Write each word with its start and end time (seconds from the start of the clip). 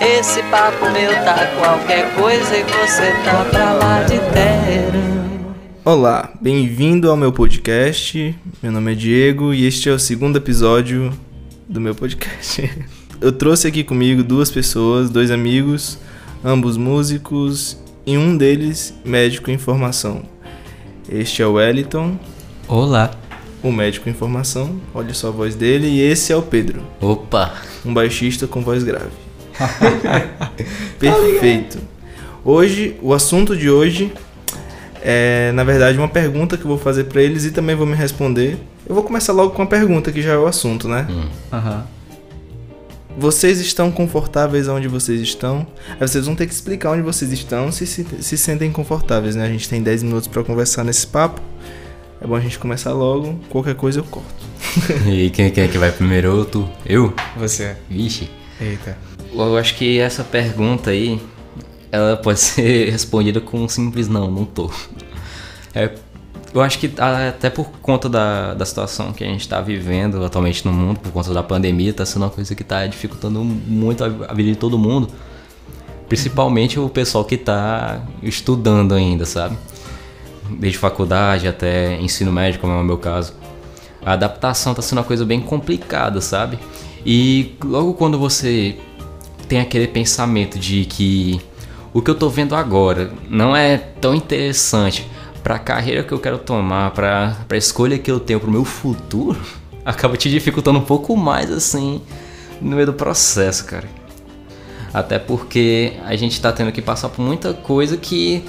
Esse 0.00 0.42
papo 0.50 0.90
meu 0.90 1.12
tá 1.24 1.46
qualquer 1.58 2.14
coisa 2.14 2.58
e 2.58 2.62
você 2.62 3.12
tá 3.24 3.44
pra 3.50 3.72
lá 3.72 4.02
de 4.02 4.18
terra. 4.32 4.92
Olá, 5.84 6.30
bem-vindo 6.40 7.10
ao 7.10 7.16
meu 7.16 7.32
podcast. 7.32 8.34
Meu 8.62 8.70
nome 8.70 8.92
é 8.92 8.94
Diego 8.94 9.54
e 9.54 9.64
este 9.64 9.88
é 9.88 9.92
o 9.92 9.98
segundo 9.98 10.36
episódio 10.36 11.10
do 11.66 11.80
meu 11.80 11.94
podcast. 11.94 12.70
Eu 13.20 13.32
trouxe 13.32 13.66
aqui 13.66 13.82
comigo 13.82 14.22
duas 14.22 14.50
pessoas, 14.50 15.08
dois 15.08 15.30
amigos, 15.30 15.98
ambos 16.44 16.76
músicos 16.76 17.78
e 18.04 18.18
um 18.18 18.36
deles 18.36 18.92
médico 19.04 19.50
em 19.50 19.56
formação. 19.56 20.22
Este 21.08 21.40
é 21.40 21.46
o 21.46 21.54
Wellington, 21.54 22.18
Olá. 22.66 23.10
O 23.68 23.72
médico 23.72 24.08
em 24.08 24.14
formação, 24.14 24.80
olha 24.94 25.12
só 25.14 25.28
a 25.28 25.30
voz 25.30 25.54
dele, 25.54 25.88
e 25.88 26.00
esse 26.00 26.32
é 26.32 26.36
o 26.36 26.42
Pedro, 26.42 26.82
Opa. 27.00 27.54
um 27.84 27.92
baixista 27.92 28.46
com 28.46 28.60
voz 28.62 28.84
grave. 28.84 29.10
Perfeito. 30.98 31.78
Hoje, 32.44 32.96
o 33.00 33.14
assunto 33.14 33.56
de 33.56 33.70
hoje 33.70 34.12
é, 35.06 35.52
na 35.52 35.64
verdade, 35.64 35.98
uma 35.98 36.08
pergunta 36.08 36.56
que 36.56 36.64
eu 36.64 36.68
vou 36.68 36.78
fazer 36.78 37.04
pra 37.04 37.22
eles 37.22 37.44
e 37.44 37.50
também 37.50 37.76
vou 37.76 37.86
me 37.86 37.94
responder. 37.94 38.58
Eu 38.86 38.94
vou 38.94 39.04
começar 39.04 39.34
logo 39.34 39.50
com 39.50 39.60
uma 39.60 39.68
pergunta 39.68 40.10
que 40.10 40.22
já 40.22 40.32
é 40.32 40.38
o 40.38 40.46
assunto, 40.46 40.88
né? 40.88 41.06
Aham. 41.52 41.84
Vocês 43.16 43.60
estão 43.60 43.92
confortáveis 43.92 44.66
onde 44.66 44.88
vocês 44.88 45.20
estão? 45.20 45.66
Aí 46.00 46.08
vocês 46.08 46.24
vão 46.26 46.34
ter 46.34 46.46
que 46.46 46.54
explicar 46.54 46.90
onde 46.90 47.02
vocês 47.02 47.30
estão 47.32 47.70
se 47.70 47.86
se, 47.86 48.04
se 48.20 48.36
sentem 48.36 48.72
confortáveis, 48.72 49.36
né? 49.36 49.44
A 49.44 49.48
gente 49.48 49.68
tem 49.68 49.82
10 49.82 50.02
minutos 50.02 50.26
pra 50.26 50.42
conversar 50.42 50.82
nesse 50.84 51.06
papo. 51.06 51.40
É 52.24 52.26
bom 52.26 52.36
a 52.36 52.40
gente 52.40 52.58
começar 52.58 52.90
logo. 52.94 53.38
Qualquer 53.50 53.74
coisa 53.74 54.00
eu 54.00 54.04
corto. 54.04 54.32
E 55.06 55.28
quem, 55.28 55.50
quem 55.50 55.64
é 55.64 55.68
que 55.68 55.76
vai 55.76 55.92
primeiro? 55.92 56.28
Eu, 56.28 56.44
tu? 56.46 56.66
Eu? 56.86 57.12
Você. 57.36 57.76
Vixe. 57.86 58.30
Eita. 58.58 58.96
Eu 59.30 59.58
acho 59.58 59.74
que 59.76 59.98
essa 59.98 60.24
pergunta 60.24 60.88
aí, 60.88 61.20
ela 61.92 62.16
pode 62.16 62.40
ser 62.40 62.88
respondida 62.90 63.42
com 63.42 63.58
um 63.58 63.68
simples 63.68 64.08
não, 64.08 64.30
não 64.30 64.46
tô. 64.46 64.70
É, 65.74 65.90
eu 66.54 66.62
acho 66.62 66.78
que 66.78 66.90
até 66.98 67.50
por 67.50 67.66
conta 67.82 68.08
da, 68.08 68.54
da 68.54 68.64
situação 68.64 69.12
que 69.12 69.22
a 69.22 69.26
gente 69.26 69.42
está 69.42 69.60
vivendo 69.60 70.24
atualmente 70.24 70.64
no 70.64 70.72
mundo, 70.72 71.00
por 71.00 71.12
conta 71.12 71.34
da 71.34 71.42
pandemia, 71.42 71.90
está 71.90 72.06
sendo 72.06 72.22
uma 72.22 72.30
coisa 72.30 72.54
que 72.54 72.62
está 72.62 72.86
dificultando 72.86 73.44
muito 73.44 74.02
a, 74.02 74.06
a 74.28 74.32
vida 74.32 74.50
de 74.50 74.56
todo 74.56 74.78
mundo. 74.78 75.10
Principalmente 76.08 76.80
o 76.80 76.88
pessoal 76.88 77.22
que 77.22 77.34
está 77.34 78.00
estudando 78.22 78.94
ainda, 78.94 79.26
sabe? 79.26 79.58
Desde 80.50 80.78
faculdade 80.78 81.48
até 81.48 82.00
ensino 82.00 82.32
médio, 82.32 82.60
como 82.60 82.72
é 82.72 82.76
o 82.76 82.84
meu 82.84 82.98
caso. 82.98 83.34
A 84.04 84.12
adaptação 84.12 84.72
está 84.72 84.82
sendo 84.82 84.98
uma 84.98 85.04
coisa 85.04 85.24
bem 85.24 85.40
complicada, 85.40 86.20
sabe? 86.20 86.58
E 87.04 87.56
logo 87.64 87.94
quando 87.94 88.18
você 88.18 88.76
tem 89.48 89.60
aquele 89.60 89.86
pensamento 89.86 90.58
de 90.58 90.84
que 90.84 91.40
o 91.92 92.02
que 92.02 92.10
eu 92.10 92.14
tô 92.14 92.28
vendo 92.28 92.54
agora 92.54 93.12
não 93.28 93.54
é 93.54 93.76
tão 93.76 94.14
interessante 94.14 95.06
para 95.42 95.56
a 95.56 95.58
carreira 95.58 96.02
que 96.02 96.12
eu 96.12 96.18
quero 96.18 96.38
tomar, 96.38 96.90
para 96.90 97.36
a 97.48 97.56
escolha 97.56 97.98
que 97.98 98.10
eu 98.10 98.18
tenho 98.18 98.40
pro 98.40 98.50
meu 98.50 98.64
futuro, 98.64 99.38
acaba 99.84 100.16
te 100.16 100.30
dificultando 100.30 100.78
um 100.78 100.84
pouco 100.84 101.16
mais 101.16 101.50
assim 101.50 102.00
no 102.60 102.74
meio 102.74 102.86
do 102.86 102.94
processo, 102.94 103.64
cara. 103.64 103.88
Até 104.92 105.18
porque 105.18 105.94
a 106.04 106.14
gente 106.16 106.40
tá 106.40 106.52
tendo 106.52 106.72
que 106.72 106.80
passar 106.80 107.08
por 107.08 107.22
muita 107.22 107.52
coisa 107.52 107.96
que 107.96 108.44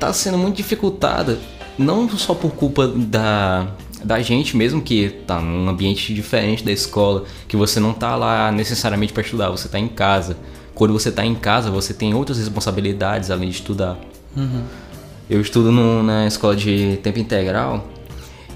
tá 0.00 0.12
sendo 0.12 0.38
muito 0.38 0.56
dificultada, 0.56 1.38
não 1.78 2.08
só 2.08 2.34
por 2.34 2.50
culpa 2.52 2.88
da, 2.88 3.68
da 4.02 4.20
gente 4.20 4.56
mesmo, 4.56 4.80
que 4.80 5.10
tá 5.26 5.40
num 5.40 5.68
ambiente 5.68 6.12
diferente 6.14 6.64
da 6.64 6.72
escola, 6.72 7.24
que 7.46 7.56
você 7.56 7.78
não 7.78 7.92
tá 7.92 8.16
lá 8.16 8.50
necessariamente 8.50 9.12
para 9.12 9.22
estudar, 9.22 9.50
você 9.50 9.68
tá 9.68 9.78
em 9.78 9.88
casa. 9.88 10.36
Quando 10.74 10.92
você 10.92 11.12
tá 11.12 11.24
em 11.24 11.34
casa, 11.34 11.70
você 11.70 11.92
tem 11.92 12.14
outras 12.14 12.38
responsabilidades 12.38 13.30
além 13.30 13.50
de 13.50 13.56
estudar. 13.56 13.98
Eu 15.28 15.40
estudo 15.40 15.70
no- 15.70 16.02
na 16.02 16.26
escola 16.26 16.56
de 16.56 16.98
tempo 17.02 17.18
integral 17.18 17.86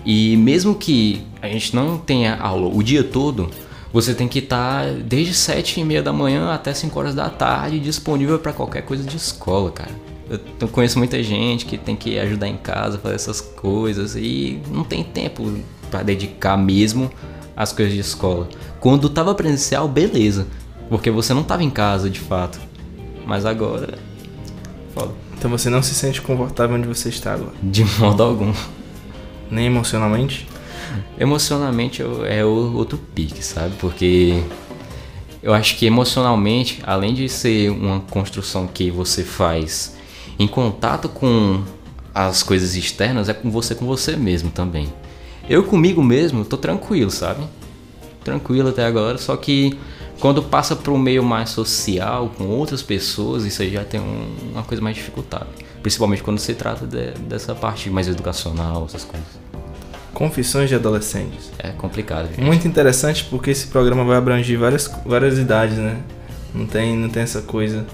e 0.04 0.37
mesmo 0.37 0.75
que 0.75 1.22
a 1.43 1.49
gente 1.49 1.75
não 1.77 1.99
tenha 1.99 2.37
aula 2.37 2.66
o 2.75 2.83
dia 2.83 3.04
todo, 3.04 3.49
você 3.93 4.12
tem 4.15 4.27
que 4.27 4.38
estar 4.41 4.87
desde 4.94 5.34
sete 5.34 5.81
e 5.81 5.84
meia 5.84 6.03
da 6.03 6.12
manhã 6.12 6.53
até 6.53 6.75
5 6.75 6.99
horas 6.99 7.15
da 7.15 7.28
tarde 7.31 7.78
disponível 7.78 8.38
para 8.38 8.53
qualquer 8.53 8.83
coisa 8.83 9.04
de 9.04 9.16
escola, 9.16 9.71
cara. 9.71 9.93
Eu, 10.29 10.69
conheço 10.69 10.99
muita 10.99 11.23
gente 11.23 11.67
que 11.67 11.77
tem 11.77 11.95
que 11.95 12.19
ajudar 12.19 12.49
em 12.49 12.57
casa, 12.57 12.99
fazer 12.99 13.15
essas 13.15 13.41
coisas 13.41 14.17
e 14.17 14.61
não 14.71 14.83
tem 14.83 15.05
tempo 15.05 15.53
para 15.91 16.03
dedicar 16.03 16.57
mesmo 16.57 17.11
às 17.55 17.73
coisas 17.73 17.95
de 17.95 18.01
escola. 18.01 18.49
Quando 18.81 19.09
tava 19.09 19.34
presencial, 19.34 19.87
beleza, 19.87 20.47
porque 20.89 21.11
você 21.11 21.34
não 21.34 21.43
tava 21.43 21.63
em 21.63 21.71
casa 21.71 22.09
de 22.09 22.21
fato. 22.21 22.59
Mas 23.27 23.45
agora, 23.45 23.99
foda. 24.95 25.13
Então 25.37 25.51
você 25.51 25.69
não 25.69 25.83
se 25.83 25.95
sente 25.95 26.23
confortável 26.23 26.77
onde 26.77 26.89
você 26.89 27.11
está 27.11 27.34
agora. 27.34 27.53
De 27.63 27.84
modo 28.01 28.23
algum. 28.23 28.53
Nem 29.51 29.67
emocionalmente? 29.67 30.49
Emocionalmente 31.19 32.03
é 32.29 32.45
outro 32.45 32.99
pique, 33.15 33.45
sabe? 33.45 33.75
Porque 33.79 34.43
eu 35.43 35.53
acho 35.53 35.77
que 35.77 35.84
emocionalmente, 35.84 36.81
além 36.87 37.13
de 37.13 37.29
ser 37.29 37.71
uma 37.71 38.01
construção 38.01 38.67
que 38.67 38.91
você 38.91 39.23
faz 39.23 39.95
em 40.39 40.47
contato 40.47 41.09
com 41.09 41.62
as 42.15 42.43
coisas 42.43 42.75
externas, 42.77 43.28
é 43.28 43.34
com 43.34 43.50
você 43.50 43.75
com 43.75 43.87
você 43.87 44.17
mesmo 44.17 44.50
também. 44.50 44.93
Eu 45.49 45.65
comigo 45.65 46.03
mesmo 46.03 46.45
tô 46.45 46.56
tranquilo, 46.56 47.11
sabe? 47.11 47.43
Tranquilo 48.22 48.69
até 48.71 48.84
agora, 48.87 49.19
só 49.19 49.37
que 49.37 49.78
quando 50.21 50.43
passa 50.43 50.75
para 50.75 50.93
um 50.93 50.99
meio 50.99 51.22
mais 51.22 51.50
social, 51.50 52.31
com 52.39 52.45
outras 52.47 52.83
pessoas, 52.83 53.45
isso 53.45 53.61
aí 53.61 53.71
já 53.71 53.84
tem 53.84 54.00
um- 54.00 54.53
uma 54.53 54.62
coisa 54.62 54.83
mais 54.83 54.97
dificultada. 54.97 55.47
Principalmente 55.83 56.22
quando 56.22 56.39
se 56.39 56.55
trata 56.55 56.87
de- 56.87 57.11
dessa 57.28 57.55
parte 57.55 57.91
mais 57.91 58.09
educacional, 58.09 58.84
essas 58.87 59.05
coisas. 59.05 59.28
Confissões 60.15 60.69
de 60.69 60.77
adolescentes. 60.77 61.51
É 61.59 61.71
complicado, 61.71 62.28
gente. 62.28 62.41
Muito 62.41 62.66
interessante 62.69 63.25
porque 63.28 63.51
esse 63.51 63.66
programa 63.66 64.05
vai 64.05 64.16
abranger 64.16 64.59
várias, 64.59 64.91
várias 65.05 65.37
idades, 65.39 65.77
né? 65.77 65.99
Não 66.55 66.66
tem, 66.66 66.97
não 66.97 67.09
tem 67.09 67.22
essa 67.25 67.43
coisa. 67.43 67.84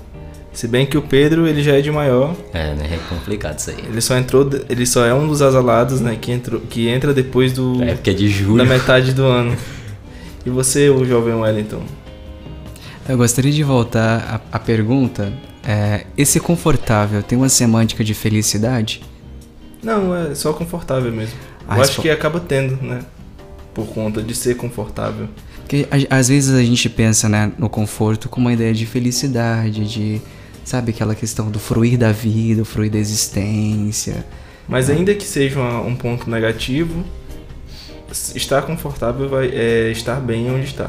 Se 0.52 0.66
bem 0.66 0.84
que 0.84 0.98
o 0.98 1.02
Pedro, 1.02 1.46
ele 1.46 1.62
já 1.62 1.72
é 1.76 1.80
de 1.80 1.90
maior, 1.92 2.34
É, 2.52 2.74
né? 2.74 2.88
É 2.92 2.98
complicado 3.08 3.58
isso 3.58 3.70
aí. 3.70 3.76
ele 3.88 4.00
só 4.00 4.16
entrou, 4.18 4.48
ele 4.68 4.84
só 4.84 5.04
é 5.06 5.14
um 5.14 5.26
dos 5.28 5.40
asalados, 5.42 6.00
né, 6.00 6.16
que 6.20 6.32
entrou, 6.32 6.60
que 6.60 6.88
entra 6.88 7.14
depois 7.14 7.52
do 7.52 7.80
É 7.82 7.94
porque 7.94 8.10
é 8.10 8.12
de 8.14 8.28
da 8.28 8.34
julho. 8.34 8.66
metade 8.66 9.12
do 9.12 9.24
ano. 9.24 9.56
E 10.44 10.48
você, 10.48 10.88
o 10.88 11.04
jovem 11.04 11.34
Wellington? 11.34 11.82
Eu 13.06 13.18
gostaria 13.18 13.52
de 13.52 13.62
voltar 13.62 14.40
à, 14.50 14.56
à 14.56 14.58
pergunta. 14.58 15.30
É, 15.62 16.06
esse 16.16 16.40
confortável 16.40 17.22
tem 17.22 17.36
uma 17.36 17.50
semântica 17.50 18.02
de 18.02 18.14
felicidade? 18.14 19.02
Não, 19.82 20.16
é 20.16 20.34
só 20.34 20.54
confortável 20.54 21.12
mesmo. 21.12 21.34
Ah, 21.68 21.76
Eu 21.76 21.82
isso 21.82 21.90
acho 21.90 21.94
for- 21.96 22.02
que 22.02 22.10
acaba 22.10 22.40
tendo, 22.40 22.82
né? 22.82 23.00
Por 23.74 23.86
conta 23.88 24.22
de 24.22 24.34
ser 24.34 24.56
confortável. 24.56 25.28
Porque 25.58 25.86
às 26.08 26.28
vezes 26.28 26.54
a 26.54 26.62
gente 26.62 26.88
pensa 26.88 27.28
né, 27.28 27.52
no 27.58 27.68
conforto 27.68 28.26
com 28.30 28.40
uma 28.40 28.52
ideia 28.54 28.72
de 28.72 28.86
felicidade, 28.86 29.84
de. 29.86 30.22
Sabe 30.70 30.92
aquela 30.92 31.16
questão 31.16 31.50
do 31.50 31.58
fruir 31.58 31.98
da 31.98 32.12
vida, 32.12 32.62
o 32.62 32.64
fruir 32.64 32.92
da 32.92 32.96
existência. 32.96 34.24
Mas 34.68 34.88
ainda 34.88 35.12
que 35.16 35.24
seja 35.24 35.58
uma- 35.58 35.80
um 35.80 35.96
ponto 35.96 36.30
negativo, 36.30 37.02
estar 38.36 38.62
confortável 38.62 39.28
vai 39.28 39.48
é 39.52 39.90
estar 39.90 40.20
bem 40.20 40.48
onde 40.48 40.66
está. 40.66 40.88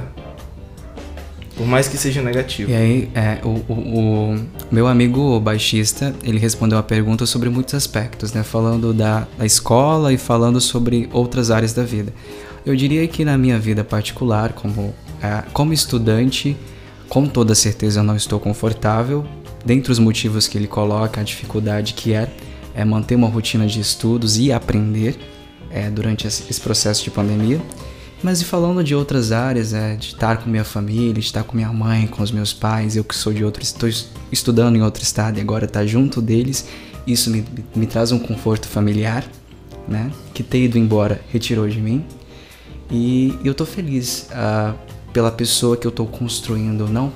Por 1.58 1.66
mais 1.66 1.88
que 1.88 1.98
seja 1.98 2.22
negativo. 2.22 2.70
E 2.70 2.76
aí, 2.76 3.10
é, 3.16 3.40
o, 3.44 3.50
o- 3.74 4.34
o 4.36 4.48
meu 4.72 4.86
amigo 4.86 5.40
baixista, 5.40 6.14
ele 6.24 6.38
respondeu 6.38 6.78
a 6.78 6.84
pergunta 6.84 7.26
sobre 7.26 7.50
muitos 7.50 7.74
aspectos, 7.74 8.34
né? 8.34 8.44
Falando 8.44 8.94
da, 8.94 9.28
da 9.36 9.48
escola 9.48 10.14
e 10.14 10.18
falando 10.18 10.62
sobre 10.62 11.10
outras 11.12 11.50
áreas 11.50 11.74
da 11.74 11.82
vida. 11.84 12.14
Eu 12.64 12.76
diria 12.76 13.08
que 13.08 13.26
na 13.26 13.36
minha 13.36 13.58
vida 13.58 13.84
particular, 13.84 14.54
como, 14.54 14.94
é, 15.24 15.42
como 15.52 15.74
estudante, 15.74 16.56
com 17.10 17.26
toda 17.26 17.56
certeza 17.56 18.02
eu 18.02 18.04
não 18.04 18.16
estou 18.16 18.40
confortável. 18.40 19.26
Dentre 19.66 19.92
os 19.92 20.00
motivos 20.00 20.48
que 20.48 20.58
ele 20.58 20.68
coloca, 20.68 21.22
a 21.22 21.24
dificuldade 21.24 21.94
que 21.94 22.14
é, 22.14 22.32
é 22.74 22.84
manter 22.84 23.16
uma 23.16 23.28
rotina 23.28 23.68
de 23.68 23.80
estudos 23.80 24.38
e 24.38 24.52
aprender 24.52 25.18
é, 25.70 25.90
durante 25.90 26.26
esse 26.28 26.60
processo 26.60 27.04
de 27.04 27.12
pandemia. 27.12 27.62
Mas 28.24 28.40
e 28.42 28.46
falando 28.46 28.84
de 28.84 28.94
outras 28.94 29.32
áreas, 29.32 29.74
é, 29.74 29.96
de 29.96 30.08
estar 30.08 30.38
com 30.38 30.50
minha 30.50 30.64
família, 30.64 31.14
de 31.14 31.20
estar 31.22 31.44
com 31.44 31.56
minha 31.56 31.72
mãe, 31.74 32.06
com 32.08 32.22
os 32.22 32.32
meus 32.32 32.54
pais, 32.54 32.96
eu 32.96 33.04
que 33.04 33.16
sou 33.16 33.34
de 33.34 33.44
outro, 33.44 33.64
estou 33.64 33.90
es- 33.90 34.10
estudando 34.32 34.76
em 34.76 34.82
outro 34.84 35.02
estado 35.02 35.38
e 35.40 35.42
agora 35.42 35.66
estar 35.66 35.86
junto 35.88 36.22
deles, 36.22 36.68
isso 37.08 37.32
me, 37.32 37.44
me 37.76 37.88
traz 37.88 38.12
um 38.12 38.20
conforto 38.20 38.68
familiar, 38.68 39.26
né? 39.88 40.12
Que 40.36 40.44
ter 40.44 40.64
ido 40.66 40.78
embora 40.78 41.20
retirou 41.32 41.68
de 41.68 41.80
mim. 41.82 42.06
E 42.92 43.34
eu 43.44 43.56
tô 43.56 43.66
feliz 43.66 44.28
ah, 44.32 44.76
pela 45.12 45.32
pessoa 45.32 45.76
que 45.76 45.88
eu 45.88 45.92
tô 45.92 46.06
construindo, 46.06 46.88
não 46.88 47.12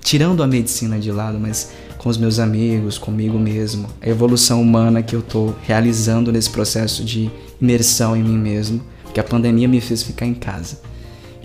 tirando 0.00 0.42
a 0.42 0.46
medicina 0.46 0.98
de 0.98 1.10
lado, 1.12 1.38
mas 1.38 1.70
com 1.98 2.08
os 2.08 2.16
meus 2.18 2.38
amigos, 2.38 2.98
comigo 2.98 3.38
mesmo, 3.38 3.88
a 4.00 4.08
evolução 4.08 4.60
humana 4.60 5.02
que 5.02 5.14
eu 5.16 5.22
tô 5.22 5.52
realizando 5.62 6.30
nesse 6.32 6.50
processo 6.50 7.04
de 7.04 7.30
imersão 7.60 8.16
em 8.16 8.22
mim 8.22 8.38
mesmo, 8.38 8.80
que 9.14 9.20
a 9.20 9.24
pandemia 9.24 9.66
me 9.68 9.80
fez 9.80 10.02
ficar 10.02 10.26
em 10.26 10.34
casa. 10.34 10.80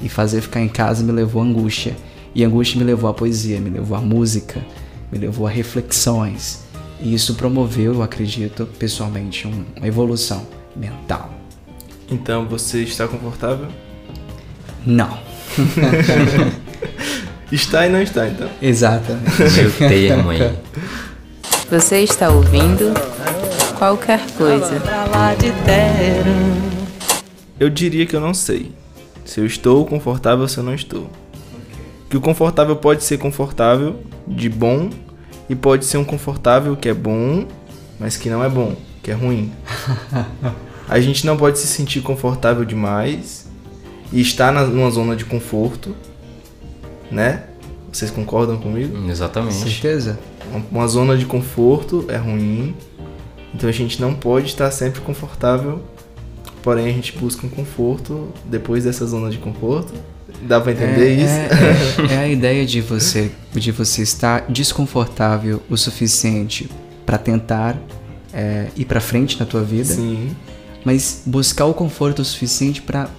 E 0.03 0.09
fazer 0.09 0.41
ficar 0.41 0.61
em 0.61 0.67
casa 0.67 1.03
me 1.03 1.11
levou 1.11 1.41
à 1.41 1.45
angústia. 1.45 1.95
E 2.33 2.43
a 2.43 2.47
angústia 2.47 2.77
me 2.79 2.83
levou 2.83 3.09
à 3.09 3.13
poesia, 3.13 3.59
me 3.59 3.69
levou 3.69 3.97
à 3.97 4.01
música, 4.01 4.63
me 5.11 5.17
levou 5.19 5.45
a 5.47 5.49
reflexões. 5.49 6.59
E 6.99 7.13
isso 7.13 7.35
promoveu, 7.35 7.93
eu 7.95 8.01
acredito, 8.03 8.65
pessoalmente, 8.79 9.47
um- 9.47 9.63
uma 9.77 9.87
evolução 9.87 10.45
mental. 10.75 11.33
Então 12.09 12.45
você 12.47 12.83
está 12.83 13.07
confortável? 13.07 13.67
Não. 14.85 15.17
Está 17.51 17.85
e 17.85 17.89
não 17.89 18.01
está, 18.01 18.27
então. 18.27 18.49
Exatamente. 18.61 19.41
Meu 19.59 19.71
termo 19.89 20.29
aí. 20.29 20.57
Você 21.69 21.99
está 21.99 22.29
ouvindo 22.29 22.93
qualquer 23.77 24.21
coisa. 24.37 24.81
Eu 27.59 27.69
diria 27.69 28.05
que 28.05 28.15
eu 28.15 28.19
não 28.21 28.33
sei. 28.33 28.71
Se 29.25 29.39
eu 29.39 29.45
estou 29.45 29.85
confortável 29.85 30.41
ou 30.41 30.47
se 30.47 30.57
eu 30.57 30.63
não 30.63 30.73
estou. 30.73 31.09
Que 32.09 32.17
o 32.17 32.21
confortável 32.21 32.75
pode 32.75 33.03
ser 33.03 33.17
confortável 33.17 34.01
de 34.27 34.49
bom 34.49 34.89
e 35.49 35.55
pode 35.55 35.85
ser 35.85 35.97
um 35.97 36.03
confortável 36.03 36.75
que 36.75 36.89
é 36.89 36.93
bom, 36.93 37.45
mas 37.99 38.17
que 38.17 38.29
não 38.29 38.43
é 38.43 38.49
bom, 38.49 38.75
que 39.01 39.11
é 39.11 39.13
ruim. 39.13 39.51
A 40.89 40.99
gente 40.99 41.25
não 41.25 41.37
pode 41.37 41.57
se 41.59 41.67
sentir 41.67 42.01
confortável 42.01 42.65
demais 42.65 43.47
e 44.11 44.19
estar 44.19 44.51
na- 44.51 44.65
numa 44.65 44.89
zona 44.91 45.15
de 45.15 45.23
conforto, 45.23 45.95
né? 47.11 47.43
Vocês 47.91 48.09
concordam 48.09 48.57
comigo? 48.57 49.09
Exatamente. 49.09 49.55
Certeza? 49.55 50.17
Uma- 50.51 50.65
Uma 50.71 50.87
zona 50.87 51.17
de 51.17 51.25
conforto 51.25 52.05
é 52.07 52.15
ruim, 52.17 52.73
então 53.53 53.67
a 53.69 53.73
gente 53.73 53.99
não 54.01 54.13
pode 54.13 54.47
estar 54.47 54.71
sempre 54.71 55.01
confortável. 55.01 55.81
Porém, 56.63 56.85
a 56.87 56.91
gente 56.91 57.17
busca 57.17 57.45
um 57.45 57.49
conforto 57.49 58.29
depois 58.45 58.83
dessa 58.83 59.05
zona 59.05 59.29
de 59.29 59.37
conforto. 59.39 59.93
Dá 60.43 60.59
pra 60.61 60.71
entender 60.71 61.09
é, 61.09 61.13
isso? 61.13 61.33
É, 61.33 62.11
é- 62.11 62.13
é 62.15 62.17
a 62.19 62.27
ideia 62.27 62.65
de 62.65 62.81
você, 62.81 63.31
de 63.53 63.71
você 63.71 64.01
estar 64.03 64.45
desconfortável 64.49 65.61
o 65.69 65.75
suficiente 65.75 66.69
para 67.05 67.17
tentar 67.17 67.77
é, 68.33 68.67
ir 68.77 68.85
para 68.85 69.01
frente 69.01 69.39
na 69.39 69.45
tua 69.45 69.61
vida, 69.63 69.85
Sim, 69.93 70.31
mas 70.85 71.23
buscar 71.25 71.65
o 71.65 71.73
conforto 71.73 72.19
o 72.21 72.25
suficiente 72.25 72.81
para 72.81 73.09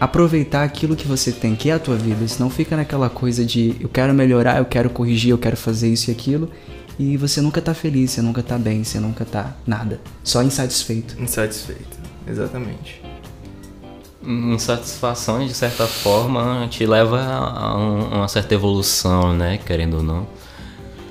aproveitar 0.00 0.62
aquilo 0.62 0.94
que 0.96 1.06
você 1.06 1.32
tem, 1.32 1.54
que 1.56 1.70
é 1.70 1.72
a 1.74 1.78
tua 1.78 1.96
vida. 1.96 2.26
Senão 2.28 2.48
fica 2.50 2.76
naquela 2.76 3.08
coisa 3.10 3.44
de 3.44 3.74
eu 3.80 3.88
quero 3.88 4.12
melhorar, 4.14 4.58
eu 4.58 4.64
quero 4.64 4.90
corrigir, 4.90 5.30
eu 5.30 5.38
quero 5.38 5.56
fazer 5.56 5.88
isso 5.88 6.10
e 6.10 6.12
aquilo. 6.12 6.50
E 6.98 7.16
você 7.16 7.40
nunca 7.40 7.60
tá 7.62 7.72
feliz, 7.74 8.10
você 8.10 8.22
nunca 8.22 8.42
tá 8.42 8.58
bem, 8.58 8.82
você 8.82 8.98
nunca 8.98 9.24
tá 9.24 9.54
nada. 9.66 10.00
Só 10.24 10.42
insatisfeito. 10.42 11.14
insatisfeito. 11.20 11.96
Exatamente. 12.26 13.00
Insatisfação, 14.24 15.46
de 15.46 15.54
certa 15.54 15.86
forma, 15.86 16.66
te 16.68 16.84
leva 16.84 17.20
a 17.20 17.76
um- 17.78 18.16
uma 18.18 18.28
certa 18.28 18.54
evolução, 18.54 19.32
né? 19.32 19.58
Querendo 19.64 19.98
ou 19.98 20.02
não. 20.02 20.26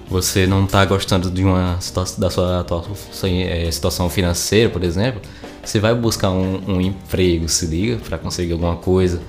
Você 0.10 0.46
não 0.46 0.66
tá 0.66 0.84
gostando 0.86 1.30
de 1.32 1.44
uma 1.44 1.78
situação, 1.82 2.20
da 2.20 2.30
sua 2.30 2.60
atual 2.62 2.86
eh, 3.24 3.70
situação 3.72 4.10
financeira, 4.10 4.70
por 4.70 4.84
exemplo. 4.84 5.22
Você 5.68 5.82
vai 5.82 5.94
buscar 5.94 6.32
um, 6.32 6.62
um 6.66 6.80
emprego, 6.80 7.50
se 7.50 7.66
liga, 7.66 7.98
para 7.98 8.18
conseguir 8.18 8.54
alguma 8.54 8.78
coisa. 8.78 9.22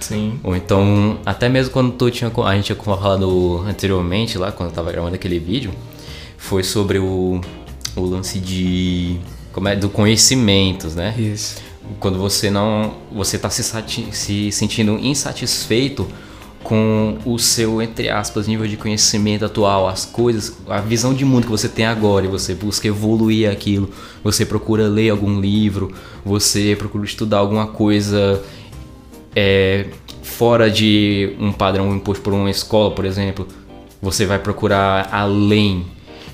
Sim. 0.00 0.40
Ou 0.42 0.56
então, 0.56 1.20
até 1.24 1.48
mesmo 1.48 1.72
quando 1.72 1.92
tu 1.92 2.10
tinha, 2.10 2.32
a 2.44 2.54
gente 2.56 2.64
tinha 2.64 2.76
falado 2.76 3.64
anteriormente 3.64 4.36
lá, 4.36 4.50
quando 4.50 4.70
eu 4.70 4.74
tava 4.74 4.90
gravando 4.90 5.14
aquele 5.14 5.38
vídeo, 5.38 5.70
foi 6.36 6.64
sobre 6.64 6.98
o, 6.98 7.40
o 7.94 8.00
lance 8.00 8.40
de. 8.40 9.20
Como 9.52 9.68
é? 9.68 9.76
Do 9.76 9.88
conhecimentos, 9.88 10.96
né? 10.96 11.14
Isso. 11.16 11.62
Quando 12.00 12.18
você 12.18 12.50
não. 12.50 12.94
Você 13.12 13.38
tá 13.38 13.48
se, 13.48 13.62
se 14.10 14.50
sentindo 14.50 14.98
insatisfeito 14.98 16.08
com 16.62 17.18
o 17.24 17.38
seu, 17.38 17.80
entre 17.80 18.08
aspas, 18.08 18.46
nível 18.46 18.66
de 18.66 18.76
conhecimento 18.76 19.44
atual, 19.44 19.88
as 19.88 20.04
coisas, 20.04 20.56
a 20.68 20.80
visão 20.80 21.14
de 21.14 21.24
mundo 21.24 21.44
que 21.44 21.50
você 21.50 21.68
tem 21.68 21.86
agora 21.86 22.26
e 22.26 22.28
você 22.28 22.54
busca 22.54 22.88
evoluir 22.88 23.50
aquilo, 23.50 23.90
você 24.22 24.44
procura 24.44 24.88
ler 24.88 25.10
algum 25.10 25.40
livro, 25.40 25.92
você 26.24 26.74
procura 26.76 27.04
estudar 27.04 27.38
alguma 27.38 27.68
coisa 27.68 28.42
é, 29.34 29.86
fora 30.22 30.70
de 30.70 31.34
um 31.38 31.52
padrão 31.52 31.94
imposto 31.94 32.22
por 32.22 32.32
uma 32.32 32.50
escola, 32.50 32.90
por 32.90 33.04
exemplo, 33.04 33.46
você 34.00 34.26
vai 34.26 34.38
procurar 34.38 35.08
além. 35.12 35.86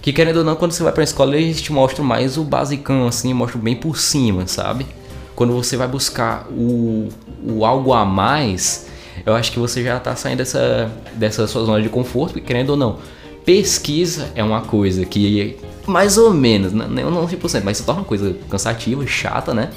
Que 0.02 0.12
querendo 0.12 0.38
ou 0.38 0.44
não, 0.44 0.56
quando 0.56 0.72
você 0.72 0.82
vai 0.82 0.92
pra 0.92 1.04
escola, 1.04 1.36
eles 1.36 1.62
te 1.62 1.72
mostram 1.72 2.04
mais 2.04 2.36
o 2.36 2.44
basicão, 2.44 3.06
assim, 3.06 3.32
mostram 3.32 3.60
bem 3.60 3.76
por 3.76 3.96
cima, 3.96 4.46
sabe? 4.46 4.86
Quando 5.34 5.52
você 5.52 5.76
vai 5.76 5.88
buscar 5.88 6.46
o, 6.50 7.08
o 7.42 7.64
algo 7.64 7.92
a 7.92 8.04
mais, 8.04 8.86
eu 9.24 9.34
acho 9.34 9.52
que 9.52 9.58
você 9.58 9.82
já 9.82 9.98
tá 10.00 10.14
saindo 10.16 10.38
dessa, 10.38 10.90
dessa 11.14 11.46
sua 11.46 11.64
zona 11.64 11.82
de 11.82 11.88
conforto, 11.88 12.32
porque 12.32 12.46
querendo 12.46 12.70
ou 12.70 12.76
não, 12.76 12.98
pesquisa 13.44 14.30
é 14.34 14.42
uma 14.42 14.62
coisa 14.62 15.04
que, 15.04 15.56
mais 15.86 16.16
ou 16.18 16.32
menos, 16.32 16.72
né, 16.72 16.86
não 16.88 17.10
não 17.10 17.28
100%, 17.28 17.62
mas 17.64 17.78
se 17.78 17.84
torna 17.84 18.00
uma 18.00 18.06
coisa 18.06 18.34
cansativa, 18.48 19.06
chata, 19.06 19.52
né? 19.52 19.70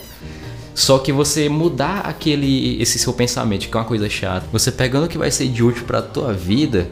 Só 0.74 1.00
que 1.00 1.12
você 1.12 1.50
mudar 1.50 2.02
aquele 2.02 2.80
esse 2.82 3.00
seu 3.00 3.12
pensamento, 3.12 3.68
que 3.68 3.76
é 3.76 3.80
uma 3.80 3.86
coisa 3.86 4.08
chata, 4.10 4.48
você 4.52 4.72
pegando 4.72 5.06
o 5.06 5.10
que 5.10 5.18
vai 5.18 5.32
ser 5.32 5.48
de 5.48 5.64
útil 5.64 5.84
pra 5.86 6.02
tua 6.04 6.34
vida, 6.34 6.88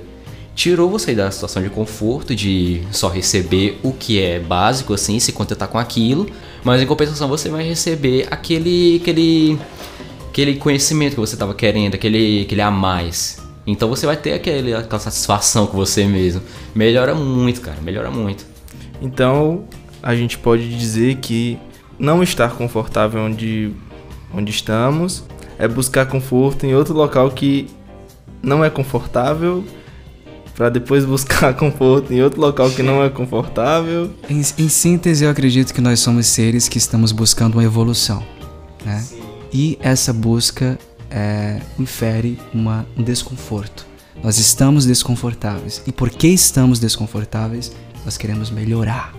tirou 0.55 0.89
você 0.89 1.13
da 1.13 1.29
situação 1.29 1.61
de 1.61 1.69
conforto 1.69 2.33
de 2.33 2.81
só 2.91 3.09
receber 3.09 3.79
o 3.83 3.91
que 3.91 4.19
é 4.19 4.39
básico 4.39 4.93
assim, 4.93 5.19
se 5.19 5.31
contentar 5.31 5.67
com 5.67 5.77
aquilo, 5.77 6.27
mas 6.63 6.81
em 6.81 6.85
compensação 6.87 7.27
você 7.27 7.49
vai 7.49 7.63
receber 7.63 8.27
aquele 8.31 8.99
aquele 9.01 9.59
aquele 10.35 10.55
conhecimento 10.57 11.13
que 11.13 11.19
você 11.21 11.35
estava 11.35 11.53
querendo, 11.53 11.95
aquele 11.95 12.41
aquele 12.41 12.61
a 12.61 12.69
mais. 12.69 13.41
Então 13.65 13.87
você 13.87 14.05
vai 14.05 14.17
ter 14.17 14.33
aquele, 14.33 14.73
aquela 14.73 14.99
satisfação 14.99 15.65
com 15.65 15.77
você 15.77 16.03
mesmo. 16.03 16.41
Melhora 16.75 17.15
muito, 17.15 17.61
cara, 17.61 17.77
melhora 17.81 18.11
muito. 18.11 18.45
Então, 19.01 19.63
a 20.03 20.13
gente 20.13 20.37
pode 20.37 20.77
dizer 20.77 21.15
que 21.15 21.57
não 21.97 22.21
estar 22.21 22.51
confortável 22.51 23.21
onde, 23.21 23.71
onde 24.33 24.51
estamos 24.51 25.23
é 25.57 25.69
buscar 25.69 26.05
conforto 26.05 26.65
em 26.65 26.75
outro 26.75 26.93
local 26.93 27.31
que 27.31 27.69
não 28.43 28.63
é 28.63 28.69
confortável, 28.69 29.63
para 30.53 30.67
depois 30.67 31.05
buscar 31.07 31.53
conforto 31.53 32.13
em 32.13 32.21
outro 32.21 32.41
local 32.41 32.69
que 32.71 32.83
não 32.83 33.01
é 33.01 33.09
confortável. 33.09 34.11
Em, 34.29 34.41
em 34.41 34.67
síntese, 34.67 35.23
eu 35.23 35.29
acredito 35.29 35.73
que 35.73 35.79
nós 35.79 36.01
somos 36.01 36.27
seres 36.27 36.67
que 36.67 36.77
estamos 36.77 37.13
buscando 37.13 37.53
uma 37.53 37.63
evolução, 37.63 38.21
né? 38.83 39.01
E 39.57 39.77
essa 39.79 40.11
busca 40.11 40.77
é, 41.09 41.61
infere 41.79 42.37
uma, 42.53 42.85
um 42.97 43.01
desconforto. 43.01 43.85
Nós 44.21 44.37
estamos 44.37 44.85
desconfortáveis. 44.85 45.81
E 45.87 45.93
porque 45.93 46.27
estamos 46.27 46.77
desconfortáveis, 46.77 47.71
nós 48.03 48.17
queremos 48.17 48.51
melhorar. 48.51 49.15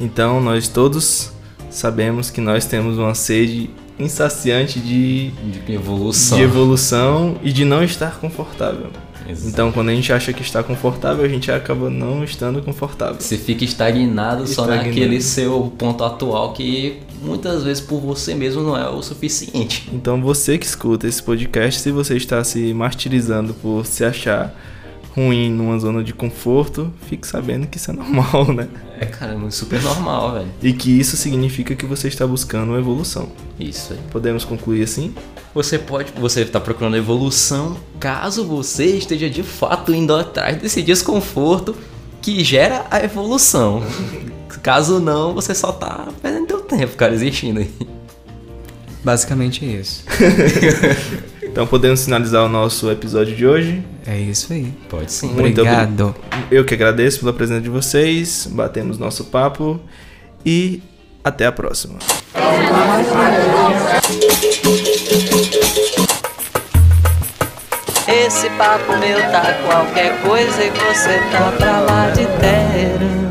Então, 0.00 0.40
nós 0.40 0.66
todos 0.66 1.30
sabemos 1.70 2.28
que 2.28 2.40
nós 2.40 2.66
temos 2.66 2.98
uma 2.98 3.14
sede 3.14 3.70
insaciante 4.00 4.80
de, 4.80 5.30
De 5.64 5.72
evolução. 5.74 6.38
de 6.38 6.42
evolução 6.42 7.36
e 7.40 7.52
de 7.52 7.64
não 7.64 7.84
estar 7.84 8.18
confortável. 8.18 8.88
Exato. 9.28 9.48
Então, 9.48 9.70
quando 9.70 9.90
a 9.90 9.94
gente 9.94 10.12
acha 10.12 10.32
que 10.32 10.42
está 10.42 10.60
confortável, 10.64 11.24
a 11.24 11.28
gente 11.28 11.52
acaba 11.52 11.88
não 11.88 12.24
estando 12.24 12.60
confortável. 12.62 13.20
Você 13.20 13.38
fica 13.38 13.64
estagnado 13.64 14.44
só 14.48 14.62
Estagnado. 14.62 14.88
naquele 14.88 15.20
seu 15.20 15.72
ponto 15.78 16.02
atual 16.02 16.52
que 16.52 16.98
muitas 17.22 17.62
vezes 17.64 17.80
por 17.80 18.00
você 18.00 18.34
mesmo 18.34 18.62
não 18.62 18.76
é 18.76 18.88
o 18.88 19.02
suficiente. 19.02 19.88
Então, 19.92 20.20
você 20.20 20.58
que 20.58 20.66
escuta 20.66 21.06
esse 21.06 21.22
podcast, 21.22 21.80
se 21.80 21.90
você 21.90 22.16
está 22.16 22.42
se 22.44 22.74
martirizando 22.74 23.54
por 23.54 23.86
se 23.86 24.04
achar 24.04 24.54
ruim 25.14 25.50
numa 25.50 25.78
zona 25.78 26.02
de 26.02 26.12
conforto, 26.12 26.92
fique 27.06 27.26
sabendo 27.26 27.66
que 27.66 27.76
isso 27.76 27.90
é 27.90 27.94
normal, 27.94 28.52
né? 28.52 28.68
É, 28.98 29.06
cara, 29.06 29.34
é 29.34 29.50
super 29.50 29.82
normal, 29.82 30.34
velho. 30.34 30.48
E 30.62 30.72
que 30.72 30.90
isso 30.98 31.16
significa 31.16 31.74
que 31.74 31.86
você 31.86 32.08
está 32.08 32.26
buscando 32.26 32.70
uma 32.70 32.78
evolução. 32.78 33.28
Isso 33.58 33.92
aí. 33.92 33.98
Podemos 34.10 34.44
concluir 34.44 34.82
assim? 34.82 35.14
Você 35.54 35.78
pode, 35.78 36.12
você 36.12 36.44
tá 36.44 36.58
procurando 36.58 36.96
evolução 36.96 37.76
caso 38.00 38.44
você 38.46 38.86
esteja 38.96 39.28
de 39.28 39.42
fato 39.42 39.92
indo 39.92 40.14
atrás 40.14 40.56
desse 40.56 40.82
desconforto 40.82 41.76
que 42.22 42.42
gera 42.42 42.86
a 42.90 43.02
evolução. 43.04 43.82
Caso 44.62 45.00
não, 45.00 45.34
você 45.34 45.56
só 45.56 45.72
tá 45.72 46.08
perdendo 46.22 46.61
tempo, 46.76 46.96
cara, 46.96 47.14
existindo 47.14 47.60
aí. 47.60 47.70
Basicamente 49.04 49.64
é 49.64 49.68
isso. 49.80 50.04
Então, 51.52 51.66
podemos 51.66 52.02
finalizar 52.02 52.46
o 52.46 52.48
nosso 52.48 52.90
episódio 52.90 53.36
de 53.36 53.46
hoje. 53.46 53.84
É 54.06 54.18
isso 54.18 54.54
aí. 54.54 54.72
Pode 54.88 55.12
sim. 55.12 55.28
Muito 55.28 55.60
Obrigado. 55.60 56.14
Eu 56.50 56.64
que 56.64 56.72
agradeço 56.72 57.20
pela 57.20 57.32
presença 57.34 57.60
de 57.60 57.68
vocês. 57.68 58.48
Batemos 58.50 58.96
nosso 58.96 59.26
papo 59.26 59.78
e 60.46 60.82
até 61.22 61.44
a 61.44 61.52
próxima. 61.52 61.98
Esse 68.08 68.48
papo 68.50 68.96
meu 68.96 69.20
tá 69.30 69.52
qualquer 69.66 70.22
coisa 70.22 70.64
e 70.64 70.70
você 70.70 71.18
tá 71.30 71.52
pra 71.58 71.80
lá 71.80 72.08
de 72.08 72.24
terra. 72.40 73.21